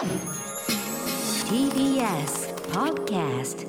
[0.00, 0.08] TBS
[2.72, 3.66] Podcast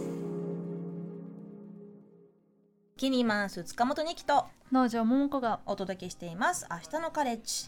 [2.95, 6.65] キニマンス塚本二木と農場桃子がお届けしています。
[6.71, 7.67] 明日のカレッジ。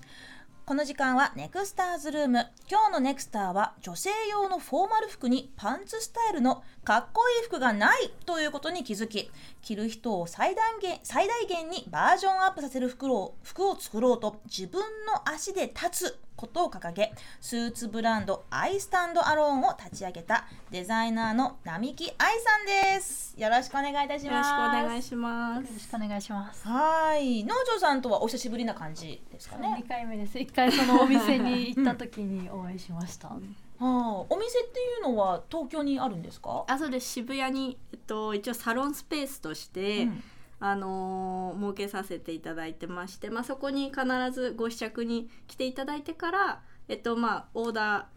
[0.66, 9.30] この時間はネクスターズルーム今日のネクスターは女性用のフォーマル服にパンツスタイルのかっこいい服がないということに気づき
[9.62, 22.66] 着る人を最大限最大限にバージョンアップさせる服を服を作ろうと自分の足で立つことを掲げスーツブランドアイスタンドアローンを立ち上げたデザイナーの並木愛さん
[22.96, 25.90] ですよろしくお願いいたしよろしますくお願いしまよろしす。
[25.92, 26.68] くお願いします。
[26.68, 30.40] はい農場さんとはお久しぶりな感じですかね二回目です。
[30.40, 33.28] 一回そのお店に行った時にお会いしました。
[33.80, 36.64] はあ、お店っていうのは東京にあるんですか？
[36.68, 37.10] あ、そうです。
[37.10, 40.24] 渋谷にえっと一応サロンスペースとして、うん
[40.66, 48.08] あのー設けさせていただいてまして、まあそこに必ずご試着に来ていただいてから、えっとまあオーダ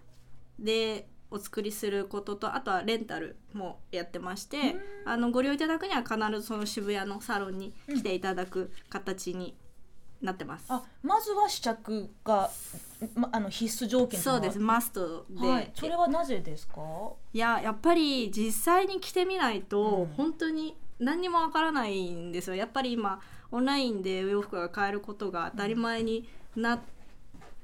[0.61, 9.57] ーでお作りすることとあとはレンタルもやってまして、あのご利用いただくには必ずその渋谷のサロンに来ていただく形に
[10.23, 10.67] なってます。
[10.69, 12.51] あ、まずは試着が、
[13.17, 14.59] ま、あの必須条件そうです。
[14.61, 16.81] マストで、はい、それはなぜですか？
[17.33, 22.57] いややっぱり実際に着てみないと、うん本当に何にもわからないんですよ。
[22.57, 26.81] やっぱり今オンラインでお洋服が買えることが当たり前になっ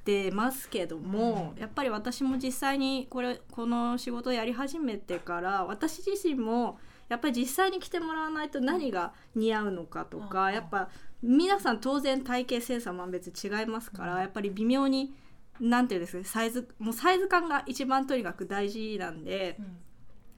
[0.04, 10.54] てますけども、やっぱり私も実際にこれこの仕事をやり始めてから私自身もやっぱり実際に着てもらわないと何が似合うのかとか、うん。
[10.54, 10.88] やっぱ
[11.22, 15.14] 皆さん当然体型センサーも別に違いますから、やっぱり微妙に
[15.60, 19.58] なんていうんですかねサイズもうサイズ感が一番とにかく大事なんで。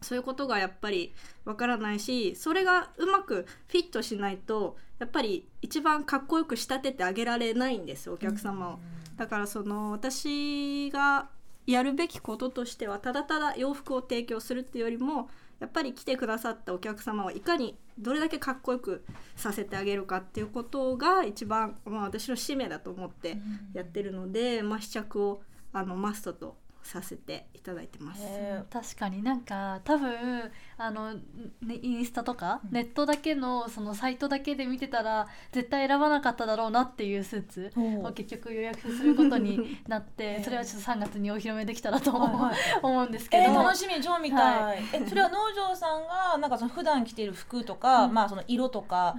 [0.04, 1.12] そういうことがやっぱり
[1.44, 8.78] わからないしそれがうまくフィットしないとやっぱり一番かっこよく仕立ててあげられないんですよお客様を。
[9.16, 11.28] だからその私が
[11.66, 15.28] やるべきこととしてはただただ洋服を提供するっていうよりも
[15.60, 19.04] やっぱり来てくださったお客様をいかにどれだけかっこよく
[19.36, 23.38] させてあげるかっていうことが一番、まあ、私の使命だと思って
[23.72, 25.42] やってるので、まあ、試着を
[25.72, 28.20] あのマストとさせていただいてます。
[28.22, 40.44] へ確かになんか多分あの、ね、インスタとか、ネットだけのそのサイトだけで見てたら絶対選ばなかっただろうなっていうスーツを結局予約することになっ へてー。
[40.44, 42.56] それはちょっと3月にお披露目できたらと思う,、はいはい。
[42.82, 44.78] 思うんですけど、えー、楽しみ超見たい、はい。
[44.92, 49.16] えそれは農場さんがなんかその普段着ている服とか、まあその色とか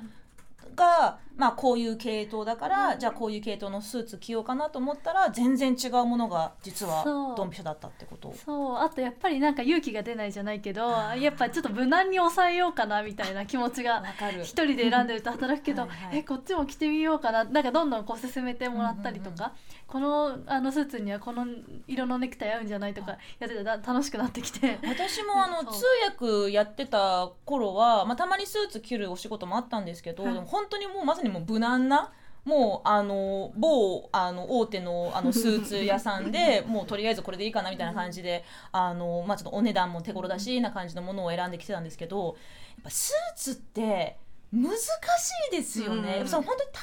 [0.75, 7.03] が、まあこういう系統だから、じゃあこういう系統のスーツ着ようかなと思ったら全然違うものが実は
[7.35, 8.33] ドンピシャだったってこと。
[8.45, 8.77] そう。
[8.77, 14.41] あとやっぱりなんか勇気が出ないじゃないけどやっぱちょっと無難に抑えようかなみたいな気持ちがわかる。
[14.43, 16.17] 一人で選んでると働くけどはいはい。
[16.19, 17.43] えこっちも着てみようかな。
[17.43, 19.53] なんかどんどんこう進めてもらったりとか、
[19.87, 21.45] このあのスーツにはこの
[21.87, 24.79] 色のネクタイ合うんじゃないとかやってたら楽しくなってきて。
[24.83, 30.33] 私もあの通訳やってた頃は、まあ、たまにスーツ着るお仕事もあったんですけど、はい。
[30.33, 32.11] でも本当にもうまさにもう無難な
[32.45, 42.31] もうあの某あの大手のあのスーツ屋さんで もうとりあえずこれでいいかなみたいな感じであの、まあ、ちょっとお値段も手頃だしな感じのものを選んできてたんですけどや
[42.81, 44.17] っぱスーツって
[44.53, 44.77] 難し
[45.51, 46.81] いですよね、うんその本当に体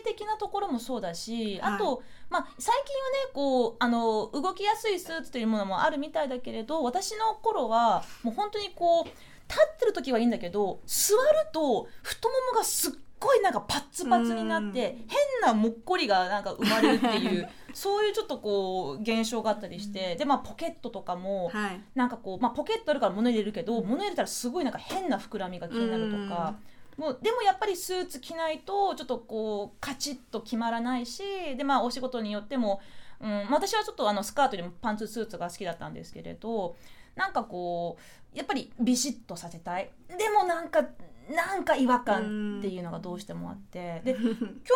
[0.00, 1.74] 型的なところもそうだし、はい。
[1.74, 11.20] あと、まあ、最近はねこうあの動きやすいスーツというものもあるみたいだけれど私の頃はもう本当にこう立ってる時はいいんだけど座る
[11.52, 12.92] と太ももがすっ
[13.22, 21.80] ごいなんかパッツパツになって変なもっこりがなんか生まれるっていう そういうちょっとこう現象があったりしてでまあポケットとかもはい。
[21.94, 26.54] なんかこう、まあ、ポケットあるから物入れるけど物入れたらすごいなんか変な膨らみが気になるとか。
[26.98, 31.22] もうでもやっぱりスーツ着ないとちょっとこうカチッと決まらないし
[31.56, 32.82] でまあお仕事によっても、
[33.18, 36.76] うん、まあ私はちょっとあのスカートよりもパンツスーツが好きだったんですけれど
[37.16, 37.96] なんかこ
[38.34, 39.90] うやっぱりビシッとさせたい。
[40.08, 40.84] でもなんか
[41.30, 44.00] なんか違和感っていうのがどうしてもあって。
[44.04, 44.28] で 今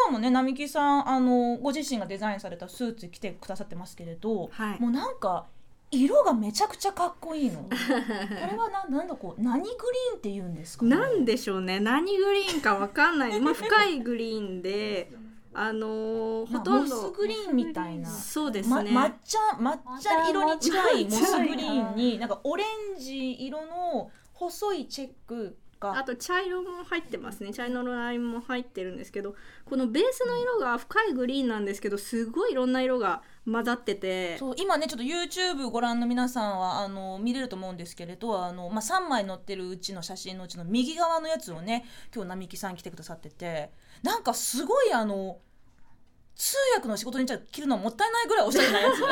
[0.08, 4.80] 日もね並木さんあのご自身がデザインされたスーツ着てくださってますけれど、はい。
[4.80, 5.46] もうなんか
[5.90, 7.62] 色がめちゃくちゃかっこいいの。
[7.70, 10.96] これはななんだこう何グリーンって言うんですか、ね？
[10.96, 11.80] なんでしょうね。
[11.80, 13.40] 何グリーンかわかんない。
[13.40, 15.12] まあ深いグリーンで
[15.54, 16.96] あのーまあほとんど。
[16.96, 18.08] モスグリーンみたいな。
[18.10, 22.64] そうですま、ね、抹茶抹茶色に近いモスグリーンになんかオレ
[22.96, 25.56] ンジ色の細いチェック
[25.92, 27.52] があと茶色も入ってますね。
[27.52, 29.34] 茶色のラインも入ってるんですけど
[29.64, 34.38] このベースの色が深いグリーンなんですけどすごいいろんな色が混ざってて。
[34.38, 41.84] そう今ねちょっと YouTube ご覧の皆さんはあの見れると思うんですけれどあの、まあ、3枚載ってるうちの写真のうちの右側のやつをね
[42.14, 43.70] 今日並木さん来てくださってて。
[44.02, 45.38] なんかすごいあの
[46.34, 49.08] 通訳の仕事にじゃあ着るのもったいないぐらいおしゃれなやつ いや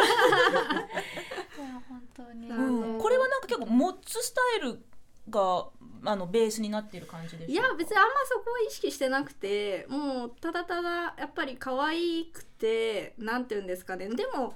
[1.88, 4.84] 本当に、うん、これはなんか結構モッツスタイル
[5.30, 5.68] が
[6.04, 14.08] あのベースになっている感じでいや別にあんまそこを意識してなくてもうただただやっぱり可愛くてなんて言うんですかね。
[14.08, 14.54] でも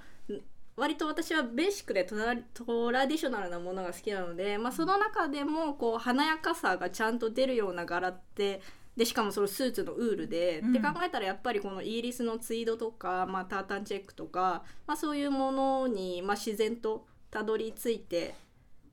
[0.76, 8.62] 割と私はベーシックでトラディショナルなものが好きなので、まあ、その中でもこう華やかさがちゃんと出るような柄って
[8.96, 10.70] でしかもそのスーツのウールで、うん。
[10.70, 18.34] って考えたらやっぱりこのイギリスのツイードとか、まあ、タータンチェックとか、まあ、そういうものに、まあ、自然とたどり着いて、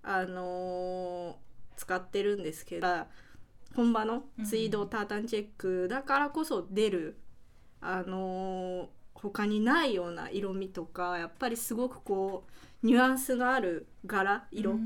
[0.04, 1.45] あのー
[1.75, 2.88] 使ってるんですけど
[3.75, 7.18] 本場のツイードタータンチェックだからこそ出る、
[7.81, 12.44] あのー他にないような色味とかやっぱりすごくこ
[12.83, 14.80] うニュアンスのある柄色。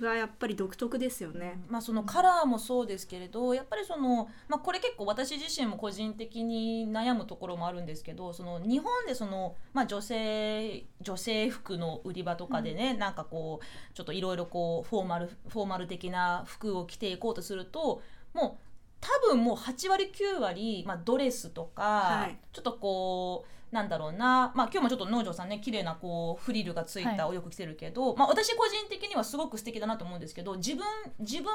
[0.00, 1.60] がやっぱり独特ですよね。
[1.68, 18.02] まあ、そのカラーもそうですけれどやっぱりその、まあ、これ結構私自身も個人的に悩むところもあるんですけどその日本でその、まあ、女性女性服の売り場とかでね、なんかこうちょっといろいろこうフォーマルフォーマル的な服を着ていこうとすると
[18.32, 18.70] もう
[19.00, 27.20] 多分もう8割9割、まあ、ドレスとか、はいちょっとこうなんだろうな、まあ、今日もちょっと農場さんね綺麗なこうフリルがついたはい。
[27.30, 30.84] お洋服着てるけど、まあ、私個人的にはすごく素敵だなと思うんですけど自分
[31.20, 31.50] 自分が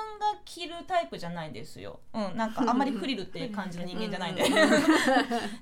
[0.46, 4.44] 着るタイプじゃないんですよ、うん、なんかあんまり フリルっていう感じの人間じゃないんで。
[4.44, 4.52] うん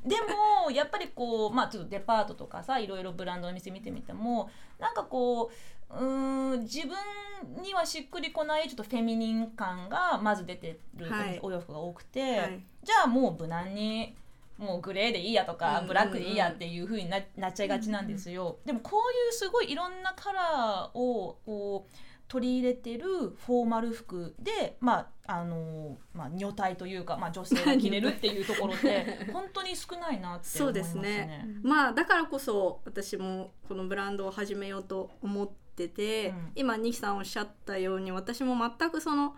[0.03, 4.49] でもやっぱりこうまあちょっとデパートとかさいろいろブランドの店見てみても
[4.79, 5.51] なんかこ
[5.89, 11.39] ううーん自分にはしっくりこないちょっとフェミニン感がまず出てるはい。
[11.41, 12.63] お洋服が多くて、はい。
[12.83, 14.15] じゃあもう無難に
[14.63, 21.95] もうグレーでいいやとか、うんブラックでいいやっていう風にななっちゃいがちなんですよ、でもこういうすごいいろんなカラーをこう
[22.27, 23.05] 取り入れてる
[23.45, 31.47] フォーマル服でまああのまあ女体というか、まあ、女性が着れるっていうところって 本当に少ないなってそうで思いますね。
[31.61, 36.51] まあだからこそ私もこのブランドを始めようと思ってて、うん。
[36.55, 39.35] 今ニキさんおっしゃったように私も全くその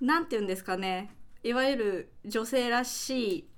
[0.00, 3.48] なんて言うんですかねいわゆる女性らしい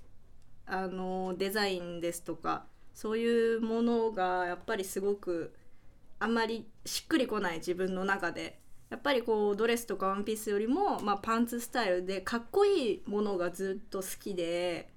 [0.69, 5.53] あのデザインですとかそういうものがやっぱりすごく
[6.19, 14.89] あんまりしっくりこない自分の中でやっぱりこうドレスとかワンピースよりも、まあ、パンツスタイルでかっこいいものがずっと好きで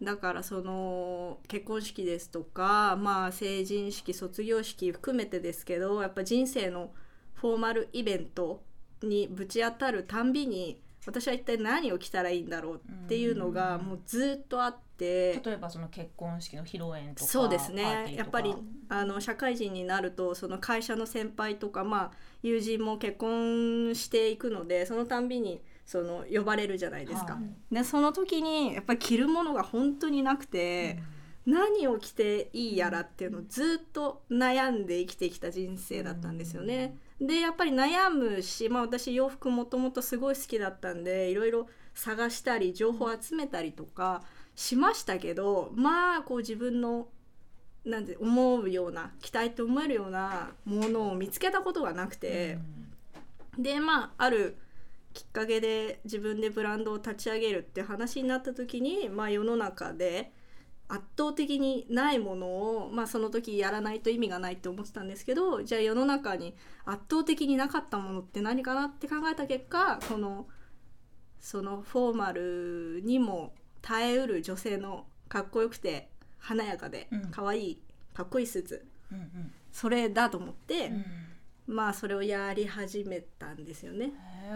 [0.00, 6.90] だからその結婚式ですとか、まあ、成人式卒業式含めてですけどやっぱ人生の
[7.34, 8.62] フォーマルイベント
[9.02, 14.82] にぶち当たるたんびに私は一体何を着たらいいんだろうっていうのがもうずっとあって。
[15.44, 18.54] 例えばその結婚式の披露宴とかそうですねやっぱり
[18.88, 22.10] あの社会人になるとその会社の先輩とか、まあ、
[22.44, 27.32] 友人も結婚していくのでそのたんびにその呼ばれるじゃないですか。
[27.34, 31.00] はいでその時にやっぱり着るものが本当になくて、
[31.46, 36.96] 何を着ていいやらっていうのをずっと悩んで生きてきた人生だったんですよね。
[37.22, 44.22] でやっぱり悩むし、まあ、私洋服もともとすごい好きだったんでいろいろ探したり情報集めたりとか
[44.56, 47.06] しましたけどまあこう自分の
[47.84, 52.58] なんて思うような期待と思えるようなものを見つけたことがなくて。
[53.58, 54.56] でまあある
[55.12, 60.32] きっかけで自分でブランドを立ち上げるって話になった時に、まあ、世の中で
[60.88, 70.46] 圧倒的にないものを、まあ、その時やらないと意味がないって思ってたんですけどじゃあ世の中に圧倒的になかったものって何かなって考えた結果この
[71.40, 76.08] そのフォーマルにも耐えうる女性のかっこよくて
[76.38, 77.30] 華やかでうん。
[77.30, 77.82] 可愛い
[78.14, 79.52] かっこいいスーツうんうん。
[79.72, 80.88] それだと思って、
[81.68, 81.74] うん。
[81.74, 84.12] まあそれをやり始めたんですよね。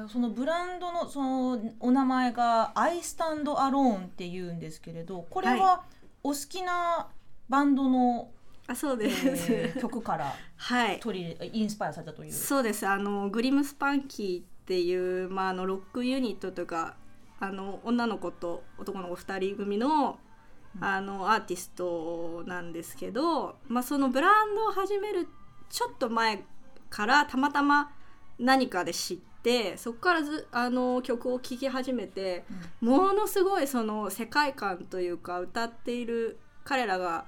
[0.09, 5.85] そのブランドのそのお名前が「アイスタンドアローン」っていうんですけれどこれは
[6.27, 7.09] お好きな
[7.49, 8.33] バンドの、
[8.67, 10.99] あそうでえす、ー曲から はい。
[10.99, 12.33] 取り入れインスパイアされたという。
[12.33, 12.85] そうです。
[12.85, 16.97] あのグリムスパンキーっていう、まあ、あのロックユニットというか
[17.39, 20.19] あの女の子と男の子2人組の
[20.81, 25.29] あのアーティストなんですけど、まあ、そのブランドを始める
[25.71, 26.45] ちょっと前
[26.91, 27.93] からたまたま
[28.39, 29.36] 何かで知って
[29.77, 32.45] そこからずあの曲を聴き始めて
[32.81, 37.27] ものすごいその世界観というか歌っている彼らが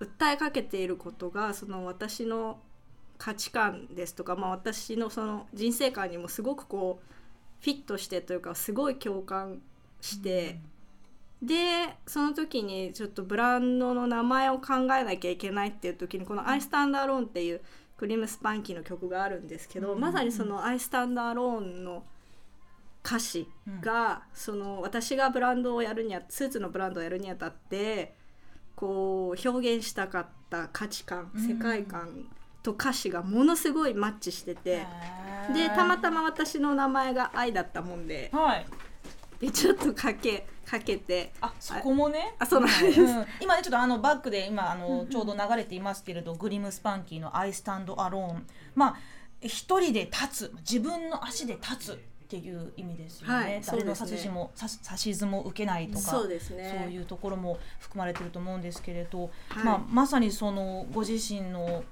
[0.00, 2.58] 訴えかけていることがその私の
[3.18, 9.60] 価値観ですとか、まあ、私のその人生観にもすごくこうフィットしてというかすごい共感
[10.00, 10.58] して、
[11.42, 17.60] でその時にちょっとブランドの名前を考えなきゃいけないっていう時にこの「アイスタンドアローン」っていう
[18.00, 22.02] クリームスパンキーの曲があるんですけど、うんまさにその「アイスタンドアローン」の
[23.04, 23.46] 歌詞
[23.82, 28.14] が、その私がブランドをやるにあスーツのブランドをやるにあたって
[28.74, 31.46] こう表現したかった価値観うん。
[31.46, 32.30] 世界観
[32.62, 34.86] と歌詞がものすごいマッチしてて
[35.52, 38.66] でたまたま私の名前が愛だったもんではい
[39.40, 41.32] でちょっとかけかけて。
[41.40, 42.34] あそこもね？
[42.38, 48.42] あそうなんです、うん今ねちょっとあのバックで今あのちょうど流れていますけれど、グリムスパンキーの「I stand alone」
[48.76, 48.96] まあ
[49.40, 51.96] 一人で立つ自分の足で立つっ
[52.28, 56.78] ていう意味ですよね、はい誰の指図もさ指図も受けないとかそうですね。
[56.82, 59.64] そういうところも含まれてると思うんですけれど、はい。
[59.64, 61.82] まあ、まさにそのご自身の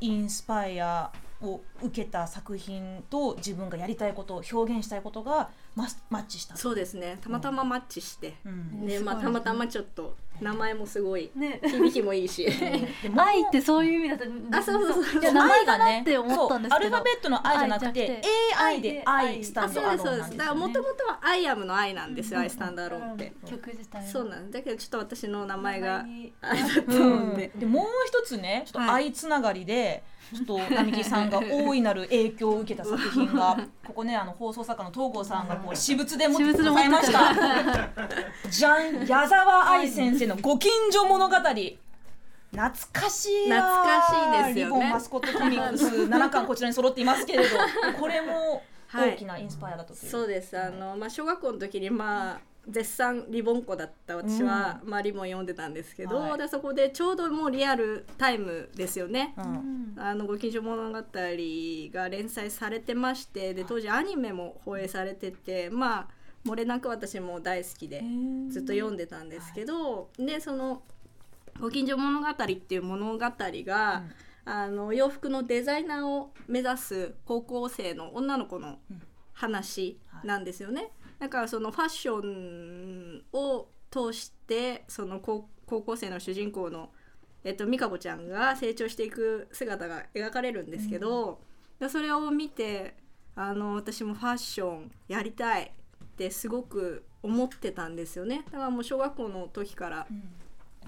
[0.00, 1.10] インスパイア
[1.42, 6.56] を受けた作品と自分がやりたいこと表現したいことがマスマッチした。
[6.56, 7.18] そうですね。
[7.20, 8.86] たまたまマッチして、うん。
[8.86, 11.60] でまあ、たまたまちょっと名前もすごいね。
[11.64, 12.44] 響きもいいし。
[13.02, 15.32] でも愛ってそういう意味だったあそうそうそう。
[15.32, 16.90] 名前だなって思ったんですけど。
[16.90, 18.22] そうアルファベットの愛じゃなくて
[18.56, 20.38] AI で愛スタあンそうですそうでドアローンなんですす。
[20.38, 26.32] だからもともとは「アイアムの愛なんですよ「うんアイスタンダーローン」って、曲自体そうなんだけどちょっと私の名前が名前に。
[26.40, 27.34] あれだったうんもん。
[27.36, 30.02] で、でもう一つねちょっと愛つながりで、
[30.34, 38.50] ちょっと並木さんが大いなる影響を受けた作品が ここねあの放送作家の東郷さんがこう私物で持ってくださいました。
[38.50, 41.34] じゃん矢沢愛先生のご近所物語。
[41.36, 44.80] 懐かしいわ懐かしいですよね。
[44.80, 47.56] リボンマスコットコミックス 7巻こちらに揃っていますけれど
[47.98, 49.10] これもはい。
[49.12, 50.58] 大きなインスパイアだという、そうです。
[50.58, 56.38] あの、まあ、小学校の時にまあ絶賛リボン子だった私は、まあ、リボン読んでたんですけど、はい。
[56.38, 59.34] でそこでちょうどもうリアルタイムですよね。
[59.38, 59.94] うん。
[59.96, 66.08] あのご近所物語が連載されてましてで当時アニメも放映されててまあ
[66.46, 68.02] 漏れなく私も大好きで
[68.48, 70.82] ずっと読んでたんですけど、でその
[71.58, 74.04] 「ご近所物語」っていう物語が、
[74.44, 78.78] あの洋服のデザイナーを目指す高校生の女の子の
[79.32, 80.90] 話なんですよね。
[81.18, 86.90] だからそのファッションを通してその高高校生の主人公の
[87.44, 91.40] えっと、美香子ちゃんが成長していく姿が描かれるんですけど、
[91.78, 92.96] でそれを見て
[93.36, 98.42] あの私もファッションやりたいってすごく思ってたんですよね。
[98.50, 100.06] だからもう小学校の時から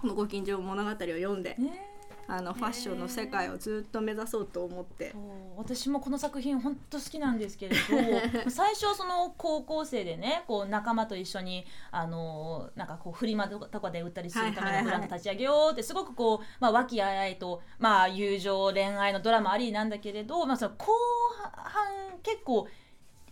[0.01, 1.89] この「ご近所物語」を読んで、ね
[2.27, 5.15] あのファッションの世界をずっと目指そうと思って。
[5.57, 7.81] 私もこの作品本当好きなんですけれど
[8.50, 20.93] 最初その高校生でねこう仲間と一緒にあのなんかこうフリマとかで売ったりするためのブランド立ち上げようってすごくこう、まあ、和気あいあいと、まあ、友情恋愛のドラマありなんだけれど、まあ、その後
[21.57, 22.67] 半結構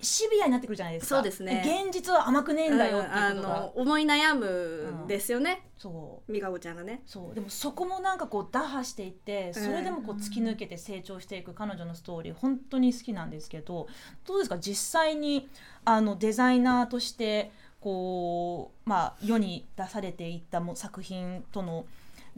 [0.01, 1.17] シビアになってくるじゃないですか。
[1.17, 1.63] そうですね。
[1.85, 6.33] 現実は甘くねえんだよっていうことが、の思い悩むんですよね、そう。
[6.33, 7.03] 美香子ちゃんがね。
[7.07, 7.35] そう。
[7.35, 13.89] でもそこもなんかこう打破していってそれでもこう突き抜けて成長していく彼女のストーリー本当に好きなんですけど
[14.25, 14.59] どうですか？
[14.59, 15.49] 実際に
[15.85, 17.51] あのデザイナーとして
[17.81, 21.87] こう、まあ、世に出されていったも作品との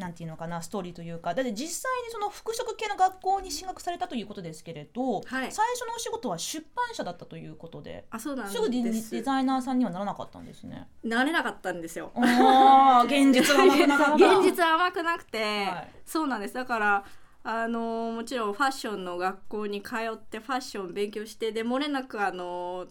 [0.01, 1.35] なんていうのかなストーリーというか。
[1.35, 5.25] だって実際にその服飾系の学校に進学されたということですけれど、はい。
[5.25, 8.57] 最初のお仕事は出版社だったということであそうなんです。
[8.57, 10.89] すぐデデザイナーさんにはならなかったんですね。
[11.05, 12.11] なれなかったんですよ。
[12.17, 14.39] 現実は甘くなかった。
[14.39, 15.89] 現実は甘くなくて、はい。
[16.05, 16.55] そうなんです。
[16.55, 17.05] だから
[17.43, 22.87] あのもちろんファッションの学校に通ってファッション勉強してで漏れなくあの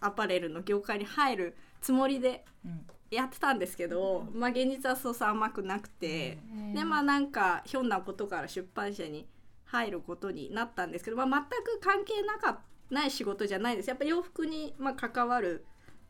[0.00, 6.74] アパレルの業界に入るつもりでうんやってたんですけど、まあ現実はそうそう甘くなくて、うん。
[6.74, 9.26] でまあなんかひょんなことから出版社に
[9.64, 13.88] 入ることになったんですけど、まあ、全く関係なかない仕事じゃないです。
[13.88, 15.64] やっぱ洋服にまあ関わる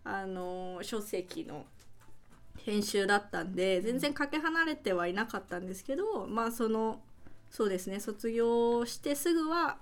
[0.05, 1.65] あの書籍の
[2.65, 7.01] 編集だったんで全然かけ離れてはいなかったんですけどまあその
[7.51, 9.79] そうですね卒業してすぐは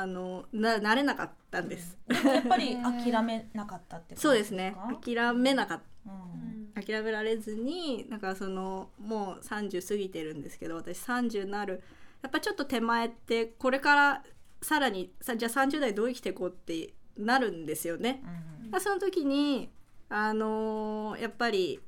[0.00, 1.98] あのななれなかったんです。
[2.08, 4.74] やっぱり諦めなかったってことそうですね。
[4.74, 6.10] か諦めなかった。
[6.10, 6.82] うん。
[6.82, 11.82] 諦められずになんかそのもう30過ぎてるんですけど私30になる。
[12.22, 14.22] やっぱちょっと手前ってこれから
[14.62, 18.22] さらにさじゃあ30代どう生きていこうってなるんですよね。
[18.64, 19.68] うんまあその時に
[20.08, 21.80] あのーやっぱり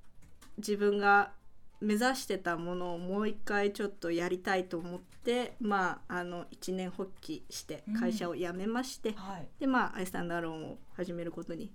[0.59, 1.33] 自分が
[1.81, 9.49] 目指してたものをもう一回ちょっとやりたいと思ってまああの一年発起して会社を辞めまして、はい。
[9.59, 11.73] でまあアイスタンダーローンを始めることに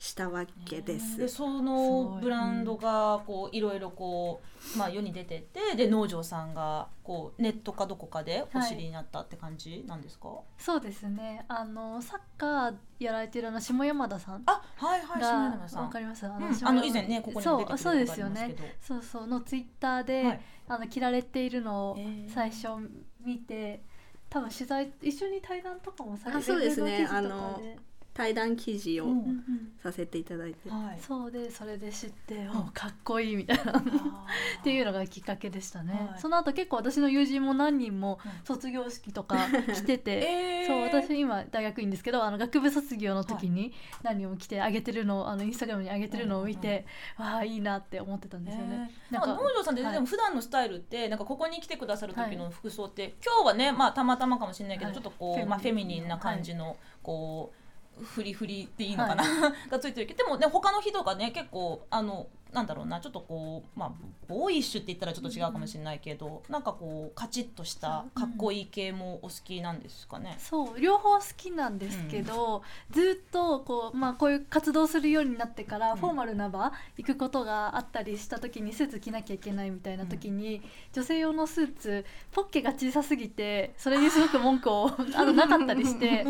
[0.00, 1.16] したわけです。
[1.16, 4.40] でそすのブランドがこういろいろこ
[4.76, 11.44] う、まあ、世に出ててで農場さんがこうネットかどこかでお知りになったって感じなんですか、そうですね。
[11.48, 15.82] あのサッカーやられてるあの下山田さんあはいはい下が山さん。
[15.82, 16.24] わかります？
[16.26, 16.68] あうん。
[16.68, 19.26] あの以前ねここにも出てくれたそうそうですよねことありますけどそうそう。
[19.26, 21.98] のツイッターで、はいあの着られているのを
[22.32, 22.68] 最初
[23.24, 23.82] 見て
[24.28, 26.90] 多分取材一緒に対談とかもされてあそうですね。
[26.92, 27.72] ウェブ記事とかで。
[27.72, 27.87] あの
[28.18, 29.44] 対談記事をうんうん
[29.80, 30.98] させていただいて、はい。
[31.00, 32.50] そうでそれで知って、ん。
[32.50, 33.78] おかっこいいみたいな。
[33.78, 33.82] っ
[34.64, 36.20] ていうのがきっかけでしたね、はい。
[36.20, 38.32] その後結構私の友人も何人もうん。
[38.44, 40.10] 卒業式とか来てて、
[40.64, 40.66] えー。
[40.66, 43.72] そう私今大学院ですけどあの学部卒業の時に
[44.02, 46.86] 何人も来てあげてるのをあのインスタグラムに上げてるのを見て、
[47.18, 48.90] わあいいなって思ってたんですよね。
[49.10, 49.14] えー。
[49.14, 49.92] なんか農場さんって、はい。
[49.92, 54.94] でも普段のスタイルってなんかここに来てくださる時のは服装って、今日はねまあたまたまかもしれないけど、はい。
[54.96, 57.57] ちょっとこうまあフェミニンな感じの、こう
[58.02, 59.24] フリフリっていいのかな、
[59.70, 60.24] がついてるけど。
[60.24, 63.92] でもね他の日とかね結構あのなんだろうなちょっとこうまあ
[64.26, 70.36] ボーイッシュって言ったらちょっと違うかもしれないけど、なんかこうカチッとしたかっこいい系もお好きなんですかね？
[70.38, 75.98] そう両方好きなんですけど、ずっとこう,、まあ、こういう活動するようになってから、うん。
[75.98, 80.62] フォーマルな場行くことがあったりした時にスーツ着なきゃいけないみたいな時に、
[80.92, 86.24] 女性用のスーツポッケが小さすぎてそれにすごく文句をあのなかったりして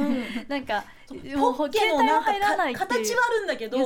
[0.49, 0.85] なんか
[1.37, 2.33] もうポッケのなんか
[2.87, 3.79] 形はあるんだけど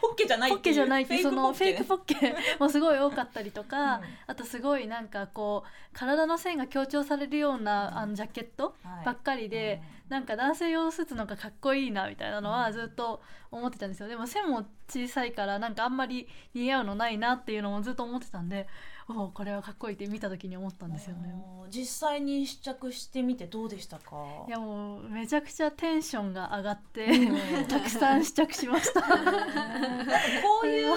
[0.00, 4.02] ポッケじゃないポッケじゃないっていうそのフェイクポポッケもすごい多かったりとか、うん。
[4.26, 14.08] あとすごいなんかこう体の線が強調されるようなあのジャケットばっかりで、なんか男性用スーツの方がかっこいいなみたいなのはずっと思ってたんですよ。
[14.08, 18.66] でも線も小さいからなんかあんまり似合うのないなっていうのもずっと思ってたんで
[19.06, 21.34] おおこれはかっこいいって見た時に思ったんですよね。
[21.70, 24.16] 実際に試着してみてどうでしたか？
[24.48, 29.02] いやもうめちゃくちゃテンションが上がって、うん たくさん試着しました。
[29.04, 29.08] こ
[30.62, 30.94] ういう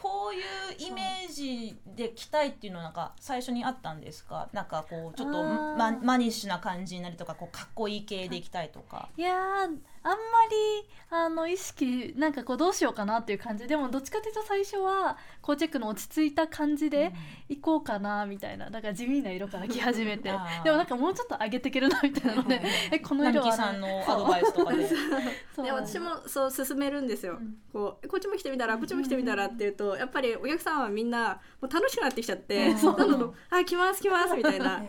[0.00, 4.48] こういうイメージで着たいっていうのはなんか最初にあったんですか？
[4.52, 9.08] なんかこうちょっとママニッシュな感じになりとかこうかっこいい系でいきたいとか。
[9.16, 10.16] いやーあんま
[10.50, 13.68] りあの意識なんかこうどうしようかなっていう感じ。
[13.68, 17.12] でもどっちかというと最初はこうチェックの落ち着いた感じで
[17.50, 20.32] 行こうかなみたいなだから地味な色から着始めて。
[20.64, 24.88] でもなんかもうちょっと上げていけるなみたいなのでえこの色は並木さんのアドバイスとかで。
[25.54, 25.64] そう。
[25.66, 27.58] で私もそう勧めるんですよ、うん。
[27.70, 32.80] こうこっちも来てみたらこっちも来てみたらって言うとやっぱりお客さんはみんなもう楽しくなってきちゃって、うん。
[32.80, 34.82] どんどんどんあ来ます来ますみたいな。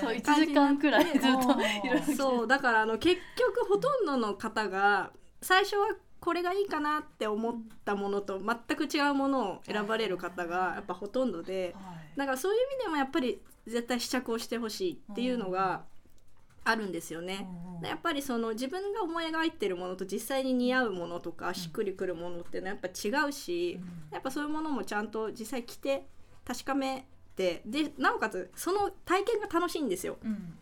[0.00, 2.14] そう1時間くらいずっといろいろ着て。
[2.14, 5.10] そうだからあの結局ほとんどの方が
[5.42, 5.88] 最初は
[6.20, 11.74] これがいいかなって思ったものと全く違うものを選ばれる方がやっぱほとんどで
[12.16, 15.84] だからそういう意味でもやっぱり絶対試着をしてほしいっていうのが
[16.64, 17.46] あるんですよね。
[17.82, 23.80] やっぱりその自分が思い描いてるものと実際に似合うものとかしっくりくるものっていうのはやっぱ違うし、
[24.12, 26.04] やっぱそういうものもちゃんと実際着て
[26.44, 30.18] 確かめてでなおかつその体験が楽しいんですよ。
[30.22, 30.58] うん。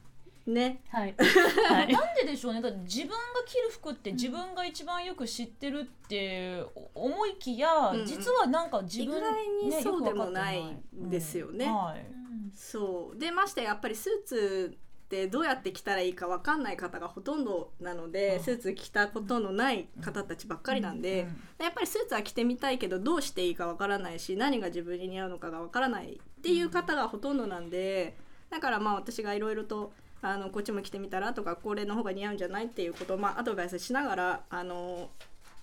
[0.47, 0.81] ね。
[0.89, 1.15] はい。
[1.69, 1.89] はい。
[1.93, 2.61] なんででしょうね。
[2.61, 8.07] だって自分が着る服って自分が一番よく知ってるって思いきや、うんうん。
[8.07, 11.67] 実はなんか自分、意外にねそうでもないですよね。
[11.67, 11.75] うん。
[11.75, 12.07] はい。
[12.55, 13.19] そう。
[13.19, 18.45] でましてやっぱりスーツってどうやって着たらいいか分かんない方がほとんどなので、うん。
[18.45, 21.27] スーツ着たことのない方たちばっかりなんで、
[21.59, 28.17] やっぱりスーツは着てみたいけどどうしていいかわからないし何が自分に似合うのかがわからないっていう方がほとんどなんで
[28.51, 29.93] だからまあ私がいろいろと
[30.23, 35.11] あのこっちも着てみたらとかこれの方が似合うんじゃないっていうことをまあアドバイスしながらあの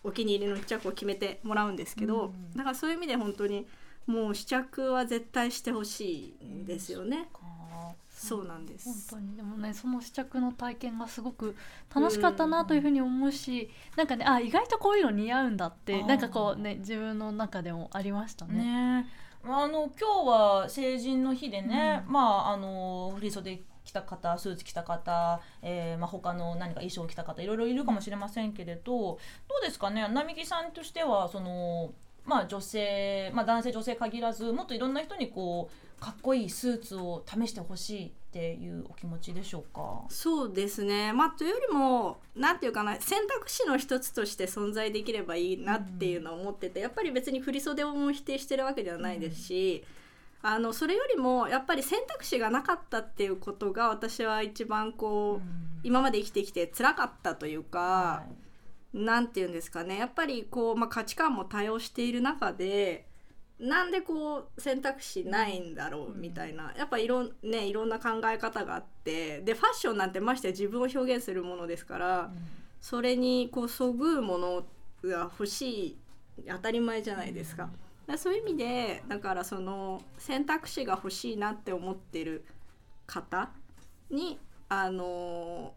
[0.03, 3.65] お気に入りの試着を決めてもらうんですけど、うんだからそういう意味で本当に
[4.05, 7.27] もう試着は絶対してほしいんですよね。
[7.33, 7.39] か
[8.27, 9.09] そうなんで本す。
[9.11, 9.35] 当に。
[9.35, 11.55] でもねその試着の体験がすごく
[11.93, 18.63] 楽しかったなというふうに思うし、なんかねあ意外とこういうの似合うんだってなんかこうね自分の中でもありましたね。
[18.63, 19.07] ね。
[19.43, 22.13] あの今日は成人の日でね、うん。
[22.13, 29.19] まああの振袖着た方スーツ着た方、えーまあ、他の何か衣装着た方いろいろいるかもしれませんけれどど
[29.61, 30.07] うですかね？
[30.07, 31.93] 並木さんとしてはその、
[32.25, 40.03] まあ、女性、まあ、男性女性限らずもっといろんな人にこうかっこいいスーツを試してほしいっていうお気持ちでしょうか？
[40.09, 49.83] そうですね、まあ、というよりもなんていうかな選択肢の一つとして存在できればいいなっていうのは思ってて、やっぱり別に振り袖をも否定してるわけではないですし、
[50.41, 57.79] あのそれよりもやっぱり選択肢がなかったっていうことが私は一番こう、今まで生きてきて辛かったというか。
[57.79, 58.35] はい。
[58.93, 59.97] なんていうんですかね。
[59.97, 63.05] やっぱりこう、まあ、価値観も多様している中で
[63.59, 69.41] なんでこう選択肢ないんだろうみたいな、やっぱいろん,、ね、いろんな考え方があって。
[69.41, 72.31] でファッションなんてましてや自分を表現するものですから、
[72.81, 74.65] それにこうそぐうもの
[75.03, 75.97] が欲しい
[76.47, 77.69] 当たり前じゃないですか。
[78.07, 82.45] だそういう意味でだからその選択肢が欲しいなって思ってる
[83.07, 83.49] 方
[84.11, 84.37] に
[84.69, 85.73] あの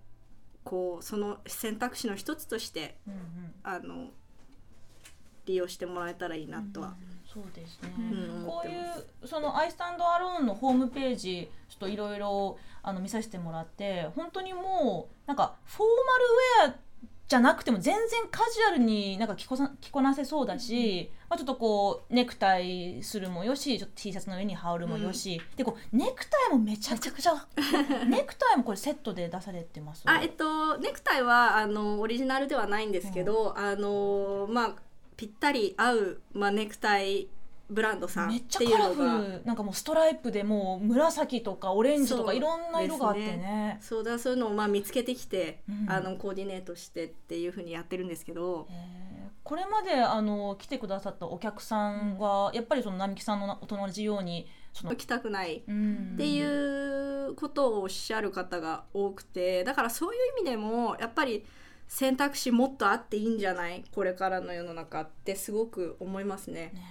[0.65, 3.21] こうその選択肢の一つとしてうんうん。
[3.63, 4.11] あの
[5.47, 6.95] 利用してもらえたらいいなとは、
[7.43, 15.89] そうですね、うんこういうその「アイスタンドアローン」のホームページちょっといろいろあの見させてもらって本当にもうなんかフォー
[16.61, 16.77] マルウェアっ
[17.29, 27.47] じゃなくても全然カジュアルになんか着こさ着こなせそうだし、まあ、ちょっとこうネクタイするもよしちょっと T シャツの上に羽織るもよし、でこうネクタイもめちゃくちゃ
[28.09, 30.05] ネクタイもこれセットで出されてます。
[30.07, 34.75] あえっとネクタイはあのオリジナルではないんですけど、あのまあ
[35.19, 37.29] ぴったり合う、まあ、ネクタイ
[37.69, 43.79] ブランドさんっめっちゃていうのカラフがルなんかもうストライプでもう紫とかオレンジとかいろんな色があってね。
[43.83, 45.91] そうだそういうのをまあ見つけてきて、うん。
[45.91, 48.69] あのコーディネートしてっていうふうにやってるんですけど、
[49.43, 56.13] これまであの来てくださったお客さんは、やっぱりその並木さんのお同じようにその、着たくないうん。
[56.15, 61.45] っていうことをおっしゃる方が多くてだからそういう意味でもやっぱり
[61.89, 63.83] 選択肢もっとあっていいんじゃない？
[63.93, 66.71] これからの世の中ってすごく思いますね。
[66.75, 66.83] ね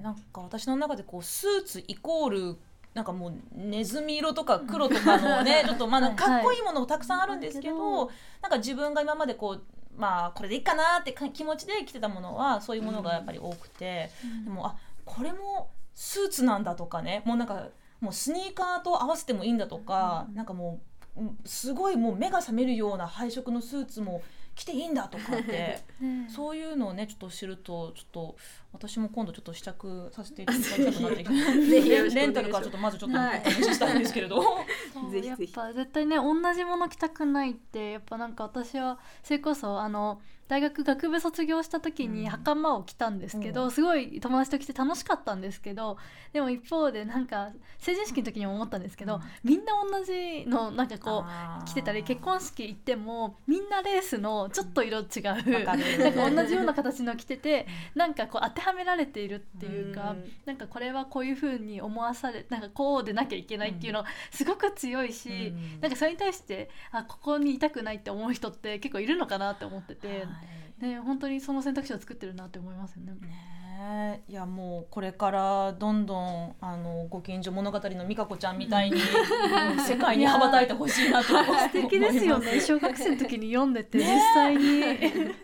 [0.00, 2.56] えなんか私の中でこうスーツイコール
[2.94, 8.14] なんかもうネズミ色とか黒とかのねちょっとまあかかっこいいものもたくさんあるんですけど、はい。
[8.42, 9.62] なんか自分が今までこう
[9.96, 14.10] まあこれでいいかなってか気持ちで着てたものはそういうものがやっぱり多くて、
[14.44, 17.68] でもあこれもスーツなんだとかねもうなんか
[18.00, 20.80] もうスニーカーと合わせてもいいんだとか、なんかもううん
[21.44, 24.22] すごいもう目が覚めるような配色のスーツも
[24.54, 25.80] 着ていいんだとかって。
[26.00, 28.36] ねそういうのをねちょっと知るとちょっと
[28.72, 35.42] 私も今度ちょっと試着させていただきたくなってきてレンタルからちょっとまずちょっとはいお試ししたいんですけれど、そうぜひぜひ。
[35.42, 42.14] やっぱ絶対ね同じもの着たくないってやっぱなんか私はそれこそあの大学学部卒業した時うん。
[42.14, 43.70] に袴を着たんですけど、うん。
[43.70, 45.96] すごい友達と着て楽しかったんですけど
[46.32, 49.20] でも一方でなんか成人式の時にも思ったんですけど、うん。
[49.44, 51.24] みんな同じのなんかこ
[51.62, 55.98] う着てたり結婚式行ってもみんなレースのちょっと色違う、わかる。
[55.98, 60.30] なんか同じような形の着ててなんかこう当てはめられているっていうか、うん。
[60.46, 65.32] なんかこれはこういう風に思わされなんかこうでなきゃいけないっていうのすごく強いし、う
[65.78, 65.80] ん。
[65.80, 70.28] なんかそれに対してあここにいたくないって思う人って結構いるのかなって思ってて、はい。
[70.80, 73.12] ね、本当にその選択肢を作ってるなって思いますよね。
[73.12, 74.32] ねえ。
[74.32, 79.80] いやもうこれからどんどんあのご近所物語の美香子ちゃんみたいにうん。
[79.80, 82.60] 世界に羽ばたいてほしいなと素敵ですよね。
[82.60, 84.80] 小学生の時に読んでて実際に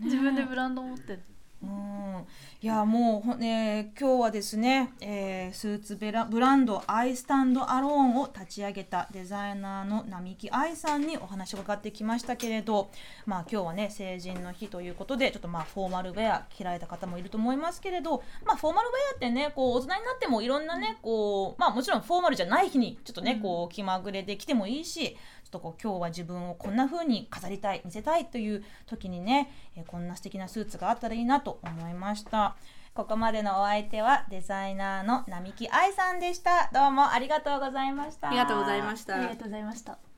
[0.02, 1.18] 自分でブランドを持って。
[1.62, 2.26] うん
[2.62, 12.90] いやもう、ね、今日はですね、えースーツベラブランドアイスタンドアローンを立ち上げたデザイナーの並木愛さんにお話を伺ってきましたけれど、
[13.26, 32.56] まあ、今日はね成人の日ということでちょっとまあフォーマルウェア着られた方もいると思いますけれど、まあ、フォーマルウェアってねこう大人になってもいろんなねこう、まあ、もちろんフォーマルじゃない日にちょっとね、こう気まぐれで着てもいいしちょっとこう今日は自分をこんな風に飾りたい見せたいという時にね、えーこんな素敵なスーツがあったらいいなと思いました
[32.94, 39.16] ここまでのお相手はデザイナーの並木愛さんでしたどうもありがとうございましたありがとうございました。
[39.16, 40.15] ありがとうございました。